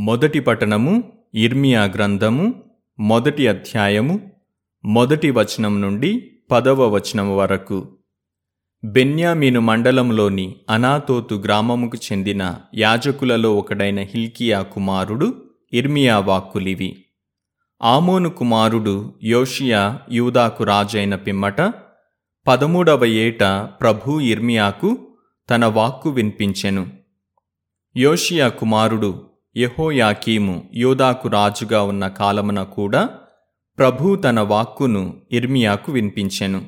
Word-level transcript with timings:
మొదటి 0.00 0.40
పట్టణము 0.40 1.12
ఇర్మియా 1.34 1.84
గ్రంథము 1.84 2.64
మొదటి 3.00 3.48
అధ్యాయము 3.48 4.30
మొదటి 4.84 5.30
వచనం 5.30 5.80
నుండి 5.80 6.30
పదవ 6.50 6.88
వచనం 6.88 7.36
వరకు. 7.36 7.88
బెన్యామీను 8.84 9.60
మండలంలోని 9.60 10.56
అనాతోతు 10.70 11.34
గ్రామముకు 11.34 11.96
చెందిన 11.96 12.54
యాజకులలో 12.74 13.56
ఒకడైన 13.56 14.00
హిల్కియా 14.00 14.62
కుమారుడు 14.62 15.42
ఇర్మియా 15.72 16.18
వాక్కులివి. 16.18 17.04
ఆమోను 17.82 18.30
కుమారుడు 18.30 19.14
యోషియా 19.22 19.98
యూదాకు 20.12 20.64
రాజైన 20.64 21.14
పిమ్మట 21.14 21.60
పదమూడవ 22.46 23.04
ఏట 23.04 23.42
ప్రభు 23.80 24.20
ఇర్మియాకు 24.20 25.08
తన 25.50 25.66
వాక్కు 25.66 26.10
వినిపించెను. 26.10 26.86
యోషియా 27.96 28.48
కుమారుడు 28.48 29.28
యెహోయాకీము 29.58 30.64
యోదాకు 30.74 31.28
రాజుగా 31.28 31.82
ఉన్న 31.82 32.08
కాలమున 32.08 32.62
కూడా 32.62 33.08
ప్రభు 33.78 34.16
తన 34.16 34.40
వాక్కును 34.40 35.16
ఇర్మియాకు 35.32 35.92
వినిపించెను. 35.92 36.66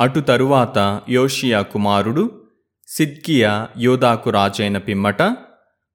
అటు 0.00 0.20
తరువాత 0.20 1.00
యోషియా 1.10 1.62
కుమారుడు 1.62 2.30
సిద్కియా 2.88 3.68
యోదాకు 3.78 4.30
రాజైన 4.30 4.78
పిమ్మట 4.78 5.22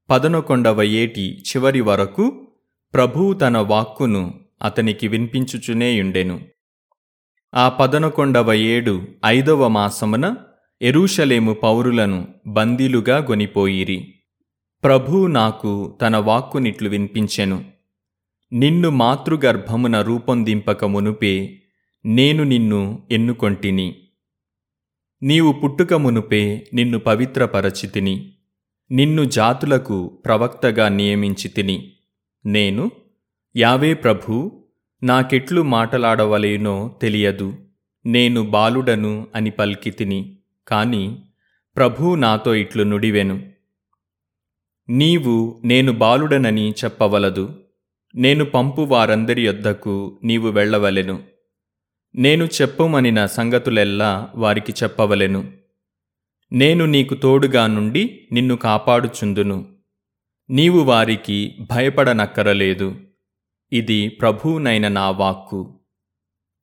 పదనొకొండవ 0.10 0.84
ఏటి 0.84 1.40
చివరి 1.40 1.82
వరకు 1.82 2.48
ప్రభువు 2.94 3.34
తన 3.34 3.58
వాక్కును 3.58 4.34
అతనికి 4.64 5.08
వినిపించుచునేయుండెను 5.08 6.40
ఆ 7.56 7.70
పదనొకొండవ 7.70 8.54
ఏడు 8.54 9.08
ఐదవ 9.26 9.68
మాసమున 9.68 10.36
ఎరూషలేము 10.82 11.54
పౌరులను 11.54 12.28
బందీలుగా 12.48 13.18
గొనిపోయిరి. 13.18 14.13
ప్రభువు 14.84 15.28
నాకు 15.28 15.98
తన 16.02 16.18
వాక్కునిట్లు 16.18 16.90
వినిపించెను. 16.90 17.66
నిన్ను 18.54 18.90
మాతృగర్భమున 18.90 20.02
రూపొందింపక 20.02 20.86
మునుపే 20.86 21.60
నేను 22.06 22.44
నిన్ను 22.44 23.04
ఎన్నుకొంటిని. 23.12 23.96
నీవు 25.24 25.52
పుట్టుక 25.52 25.94
మునుపే 25.94 26.68
నిన్ను 26.74 27.00
పవిత్రపరచితిని. 27.00 28.34
నిన్ను 28.92 29.24
జాతులకు 29.24 30.08
ప్రవక్తగా 30.26 30.90
నియమించితిని. 30.90 31.94
నేను 32.46 32.92
యావే 33.58 33.94
ప్రభు 33.94 34.64
నాకెట్లు 35.04 35.62
మాటలాడవలేనో 35.62 37.00
తెలియదు. 37.02 37.54
నేను 38.06 38.44
బాలుడను 38.44 39.28
అని 39.36 39.50
పల్కితిని. 39.50 40.38
కాని 40.68 41.20
ప్రభు 41.78 42.16
నాతో 42.16 42.56
ఇట్లు 42.56 42.84
నుడివెను. 42.84 43.53
నీవు 44.90 45.62
నేను 45.66 45.92
బాలుడనని 45.92 46.72
చెప్పవలదు. 46.72 47.64
నేను 48.16 48.46
పంపు 48.46 48.82
వారందరి 48.82 49.46
యొద్దకు 49.46 50.20
నీవు 50.24 50.50
వెళ్ళవలెను. 50.50 51.24
నేను 52.16 52.46
చెప్పుమనిన 52.46 53.26
సంగతులెల్లా 53.26 54.32
వారికి 54.36 54.74
చెప్పవలెను. 54.84 55.52
నేను 56.52 56.86
నీకు 56.86 57.16
తోడుగా 57.16 57.68
నుండి 57.68 58.28
నిన్ను 58.32 58.56
కాపాడుచుందును. 58.56 59.66
నీవు 60.50 60.80
వారికి 60.80 61.58
భయపడనక్కరలేదు. 61.72 62.96
ఇది 63.72 64.10
ప్రభువునైన 64.10 64.88
నా 64.88 65.10
వాక్కు. 65.10 65.80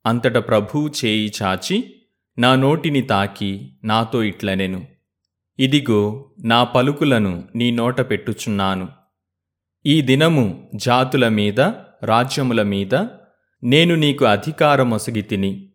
అంతట 0.05 0.37
ప్రభువు 0.37 0.91
చేయి 1.05 1.33
చాచి 1.41 1.95
నా 2.39 2.55
నోటిని 2.55 3.01
తాకి 3.01 3.73
నాతో 3.83 4.23
ఇట్లనెను. 4.23 4.87
ఇదిగో 5.61 6.31
నా 6.45 6.63
పలుకులను 6.63 7.43
నీ 7.55 7.71
నోట 7.71 8.01
పెట్టుచున్నాను. 8.01 8.87
ఈ 9.85 10.01
దినము 10.01 10.71
జాతుల 10.75 11.27
మీద 11.27 11.59
రాజ్యముల 12.03 12.63
మీద 12.63 12.95
నేను 13.63 13.95
నీకు 13.95 14.25
అధికారమొసగి 14.25 15.21
తిని 15.21 15.69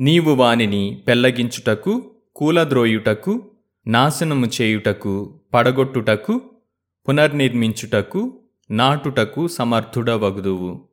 నీవు 0.00 0.30
వానిని 0.30 1.04
పెల్లగించుటకు 1.08 2.16
కూలద్రోయుటకు 2.36 3.50
నాశనము 3.86 4.46
చేయుటకు 4.46 5.40
పడగొట్టుటకు 5.54 6.42
పునర్నిర్మించుటకు 7.08 8.40
నాటుటకు 8.70 9.48
సమర్థుడవగుదువు. 9.48 10.88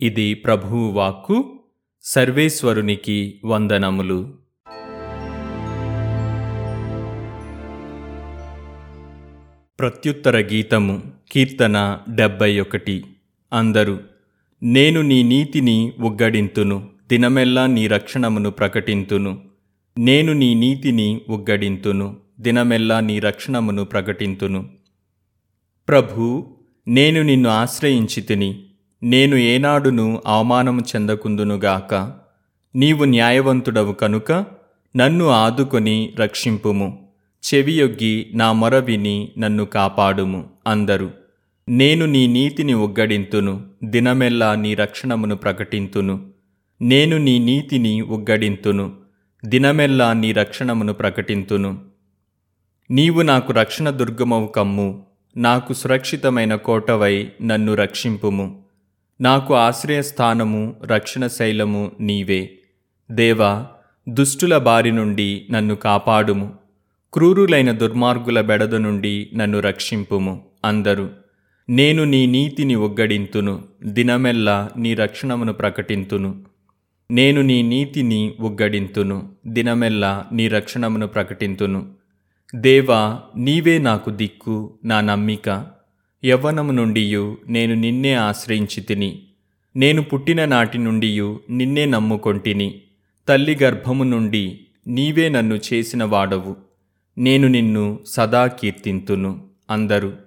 ఇది 0.00 0.34
ప్రభువు 0.34 0.90
వాక్కు 0.90 1.60
సర్వేశ్వరునికి 2.02 3.40
వందనములు. 3.44 4.47
ప్రత్యుత్తర 9.78 10.38
గీతము 10.38 11.02
కీర్తన 11.32 11.98
డెబ్బై 12.08 12.60
ఒకటి 12.60 13.04
అందరు 13.52 14.00
నేను 14.62 15.02
నీ 15.02 15.22
నీతిని 15.22 15.92
ఉగ్గడింతును 16.00 16.88
దినమెల్లా 17.08 17.66
నీ 17.66 17.86
రక్షణమును 17.86 18.50
ప్రకటింతును. 18.50 19.40
నేను 19.98 20.32
నీ 20.32 20.54
నీతిని 20.54 21.20
ఉగ్గడింతును 21.28 22.16
దినమెల్లా 22.40 23.00
నీ 23.00 23.18
రక్షణమును 23.18 23.84
ప్రకటింతును. 23.84 24.68
ప్రభు 25.88 26.46
నేను 26.88 27.22
నిన్ను 27.22 27.50
ఆశ్రయించి 27.50 28.22
తిని 28.22 28.62
నేను 29.02 29.36
ఏనాడును 29.36 30.22
అవమానము 30.26 30.80
చెందకుందునుగాక 30.80 32.12
నీవు 32.74 33.04
న్యాయవంతుడవు 33.04 33.92
కనుక 33.92 34.46
నన్ను 34.96 35.28
ఆదుకొని 35.28 36.12
రక్షింపుము. 36.20 37.07
చెవియొగ్గి 37.44 38.30
నా 38.34 38.52
మొర 38.52 38.78
విని 38.78 39.32
నన్ను 39.38 39.64
కాపాడుము 39.64 40.50
అందరు. 40.66 41.10
నేను 41.68 42.06
నీ 42.06 42.26
నీతిని 42.26 42.74
ఒగ్గడింతును 42.74 43.64
దినమెల్లా 43.84 44.54
నీ 44.54 44.74
రక్షణమును 44.74 45.36
ప్రకటింతును. 45.36 46.30
నేను 46.82 47.18
నీ 47.18 47.38
నీతిని 47.38 48.00
ఒగ్గడింతును 48.00 48.96
దినమెల్లా 49.44 50.12
నీ 50.12 50.32
రక్షణమును 50.32 50.92
ప్రకటింతును. 50.92 51.78
నీవు 52.90 53.22
నాకు 53.22 53.52
రక్షణ 53.52 53.90
దుర్గమవు 53.90 54.46
కమ్ము 54.46 55.06
నాకు 55.36 55.72
సురక్షితమైన 55.72 56.54
కోటవై 56.54 57.28
నన్ను 57.42 57.74
రక్షింపుము. 57.74 58.62
నాకు 59.20 59.54
ఆశ్రయస్థానము 59.54 60.76
రక్షణ 60.84 61.26
శైలము 61.26 61.92
నీవే. 62.00 62.50
దేవా 63.10 63.66
దుష్టుల 64.08 64.58
బారి 64.58 64.92
నుండి 64.92 65.46
నన్ను 65.50 65.74
కాపాడుము. 65.74 66.67
క్రూరులైన 67.12 67.70
దుర్మార్గుల 67.70 68.40
బెడద 68.40 68.74
నుండి 68.74 69.30
నన్ను 69.34 69.60
రక్షింపుము. 69.60 70.44
అందరు 70.64 71.10
నేను 71.70 72.04
నీ 72.04 72.26
నీతిని 72.26 72.74
ఒగ్గడింతును 72.74 73.64
దినమెల్లా 73.84 74.70
నీ 74.76 74.94
రక్షణమును 74.94 75.52
ప్రకటింతును. 75.52 76.44
నేను 77.10 77.42
నీ 77.42 77.62
నీతిని 77.62 78.34
ఒగ్గడింతును 78.40 79.28
దినమెల్లా 79.46 80.26
నీ 80.32 80.48
రక్షణమును 80.48 81.06
ప్రకటింతును. 81.06 81.86
దేవా 82.54 83.20
నీవే 83.36 83.78
నాకు 83.78 84.10
దిక్కు 84.10 84.74
నా 84.84 85.00
నమ్మిక. 85.00 85.66
యవ్వనము 86.24 86.72
నుండియు 86.72 87.36
నేను 87.48 87.74
నిన్నే 87.74 88.14
ఆశ్రయించి 88.14 88.80
తిని 88.80 89.22
నేను 89.76 90.02
పుట్టిన 90.02 90.44
నాటి 90.44 90.78
నుండియు 90.78 91.40
నిన్నే 91.50 91.84
నమ్ముకొంటిని. 91.84 92.80
తల్లి 93.28 93.58
గర్భము 93.62 94.04
నుండి 94.04 94.60
నీవే 94.86 95.28
నన్ను 95.28 95.60
చేసిన 95.72 96.04
వాడవు. 96.04 96.67
నేను 97.18 97.48
నిన్ను 97.48 97.98
సదా 98.06 98.46
కీర్తింతును 98.46 99.44
అందరు. 99.70 100.18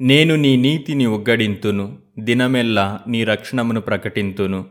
నేను 0.00 0.36
నీ 0.36 0.56
నీతిని 0.56 1.06
ఉగ్గడింతును 1.06 1.98
దినమెల్లా 2.18 3.00
నీ 3.08 3.24
రక్షణమును 3.24 3.80
ప్రకటింతును. 3.80 4.64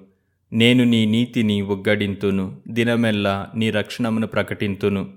నేను 0.54 0.84
నీ 0.84 1.06
నీతిని 1.06 1.62
ఉగ్గడింతును 1.62 2.58
దినమెల్లా 2.68 3.48
నీ 3.56 3.70
రక్షణమును 3.70 4.28
ప్రకటింతును. 4.28 5.10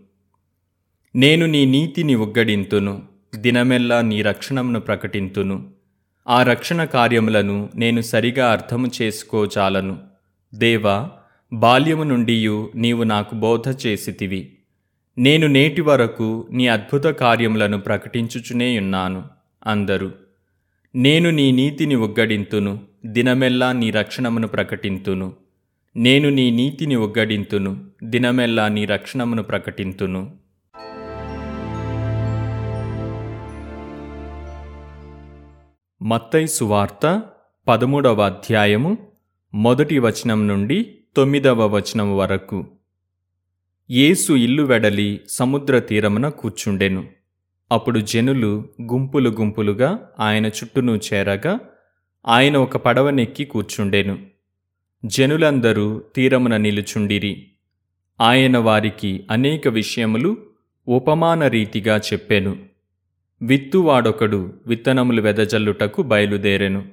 నేను 1.17 1.47
నీ 1.47 1.65
నీతిని 1.65 2.15
ఉగ్గడింతును 2.15 3.03
దినమెల్లా 3.35 4.01
నీ 4.01 4.23
రక్షణమును 4.23 4.81
ప్రకటింతును. 4.81 5.71
ఆ 6.29 6.43
రక్షణ 6.43 6.85
కార్యములను 6.85 7.69
నేను 7.75 8.01
సరిగా 8.01 8.53
అర్థము 8.53 8.91
చేసుకోచాలను 9.03 9.99
దేవా 10.55 11.11
బాల్యము 11.53 12.03
నుండియు 12.03 12.71
నీవు 12.75 13.03
నాకు 13.03 13.35
బోధ 13.35 13.87
చేసితివి. 13.87 14.54
నేను 15.19 15.47
నేటి 15.47 15.81
వరకు 15.81 16.49
నీ 16.51 16.69
అద్భుత 16.69 17.05
కార్యములను 17.05 17.81
ప్రకటించుచునేయున్నాను 17.81 19.25
అందరు. 19.67 20.13
నేను 20.95 21.31
నీ 21.31 21.53
నీతిని 21.53 21.95
ఒగ్గడింతును 21.95 22.81
దినమెల్లా 23.07 23.73
నీ 23.73 23.91
రక్షణమును 23.91 24.49
ప్రకటింతును. 24.49 25.33
నేను 25.97 26.29
నీ 26.29 26.51
నీతిని 26.51 26.95
ఒగ్గడింతును 26.95 27.87
దినమెల్లా 28.05 28.69
నీ 28.69 28.85
రక్షణమును 28.85 29.43
ప్రకటింతును. 29.43 30.33
మత్తై 36.03 36.47
సువార్త 36.47 37.23
పదమూడవ 37.69 38.23
అధ్యాయము 38.23 38.99
మొదటి 39.55 39.99
వచనం 39.99 40.49
నుండి 40.49 40.95
తొమ్మిదవ 41.17 41.67
వచనం 41.67 42.17
వరకు. 42.17 42.67
యేసు 43.91 44.33
ఇల్లు 44.33 44.63
వెడలి 44.63 45.21
సముద్ర 45.29 45.79
తీరమున 45.79 46.29
కూర్చుండెను. 46.29 47.09
అప్పుడు 47.73 48.01
జనులు 48.01 48.69
గుంపులు 48.83 49.31
గుంపులుగా 49.31 50.11
ఆయన 50.21 50.47
చుట్టూను 50.47 51.01
చేరగా 51.13 51.61
ఆయన 52.27 52.57
ఒక 52.57 52.77
పడవనెక్కి 52.77 53.45
కూర్చుండెను. 53.45 54.19
జనులందరూ 55.07 56.03
తీరమున 56.17 56.57
నిలుచుండిరి. 56.57 57.47
ఆయన 58.21 58.59
వారికి 58.59 59.27
అనేక 59.31 59.69
విషయములు 59.69 60.37
ఉపమాన 60.89 61.47
రీతిగా 61.47 61.97
చెప్పెను. 61.97 62.57
విత్తువాడొకడు 63.43 64.53
విత్తనములు 64.67 65.23
వెదజల్లుటకు 65.23 66.03
బయలుదేరెను. 66.03 66.85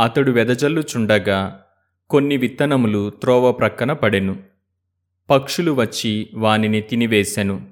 అతడు 0.00 0.30
వెదజల్లుచుండగా 0.30 1.64
కొన్ని 2.10 2.36
విత్తనములు 2.36 3.10
త్రోవ 3.10 3.52
ప్రక్కన 3.52 3.92
పడెను. 3.92 4.55
పక్షులు 5.30 5.72
వచ్చి 5.72 6.30
వానిని 6.34 6.80
తినివేశెను. 6.80 7.66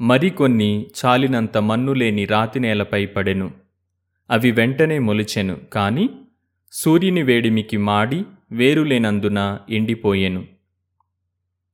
మరికొన్ని 0.00 0.86
చాలినంత 1.04 1.58
మన్ను 1.58 1.92
లేని 1.92 2.24
రాతి 2.24 2.60
నేలపై 2.60 3.06
పడెను. 3.06 3.50
అవి 4.30 4.50
వెంటనే 4.50 4.98
మొలిచెను 4.98 5.56
కాని 5.56 6.08
సూర్యుని 6.72 7.22
వేడిమికి 7.22 7.76
మాడి 7.76 8.24
వేరులేనందున 8.52 9.58
ఎండిపోయెను. 9.70 10.46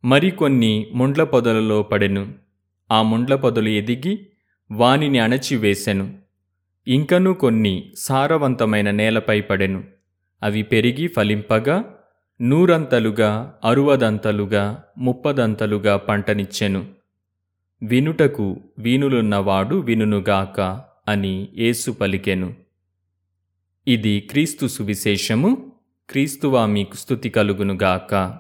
మరికొన్ని 0.04 0.86
ముండ్ల 0.92 1.24
పొదలలో 1.24 1.82
పడెను. 1.82 2.34
ఆ 2.92 3.02
ముండ్ల 3.02 3.34
పొదలు 3.34 3.68
ఎదిగి 3.68 4.26
వానిని 4.70 5.18
అణచివేశెను. 5.18 6.14
ఇంకనూ 6.88 7.32
కొన్ని 7.32 7.92
సారవంతమైన 7.94 8.90
నేలపై 8.90 9.40
పడెను. 9.40 9.84
అవి 10.42 10.62
పెరిగి 10.62 11.06
ఫలింపగా 11.06 11.95
నూరంతలుగా 12.40 13.58
అరువదంతలుగా 13.64 14.84
ముప్పదంతలుగా 14.98 15.96
పంటనిచ్చెను. 15.96 16.86
వినుటకు 17.82 18.60
వీనులున్నవాడు 18.78 19.76
వినునుగాక 19.76 20.60
అని 21.08 21.48
యేసు 21.54 21.90
పలికెను. 21.90 22.54
ఇది 23.88 24.20
క్రీస్తు 24.20 24.66
సువిశేషము. 24.66 25.72
క్రీస్తువా 26.10 26.66
మీకు 26.66 26.96
స్థుతి 26.96 27.28
కలుగునుగాక. 27.28 28.38